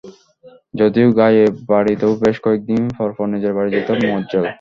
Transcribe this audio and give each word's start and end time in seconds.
যদিও 0.73 1.07
গাঁয়েই 1.19 1.49
বাড়ি 1.69 1.93
তবু 2.01 2.15
বেশ 2.23 2.37
কয়েক 2.43 2.61
দিন 2.69 2.83
পরপর 2.97 3.25
নিজের 3.33 3.53
বাড়ি 3.57 3.69
যেত 3.75 3.89
মজ্জেল। 4.05 4.45